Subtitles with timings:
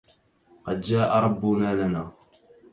[0.63, 2.11] قد جاء ربنا لنا